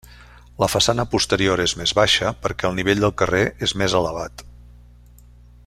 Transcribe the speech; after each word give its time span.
La 0.61 0.67
façana 0.75 1.03
posterior 1.11 1.61
és 1.65 1.75
més 1.81 1.93
baixa 1.99 2.31
perquè 2.47 2.69
el 2.71 2.75
nivell 2.79 3.05
del 3.05 3.15
carrer 3.23 3.43
és 3.69 3.75
més 3.83 3.99
elevat. 4.01 4.45